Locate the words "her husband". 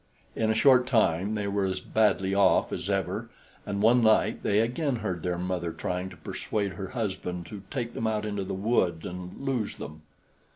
6.73-7.45